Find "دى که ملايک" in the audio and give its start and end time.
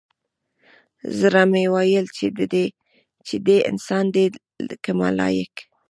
4.15-5.55